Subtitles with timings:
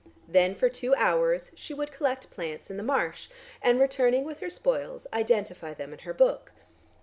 [0.27, 3.27] Then for two hours she would collect plants in the marsh,
[3.61, 6.53] and, returning with her spoils, identify them in her book.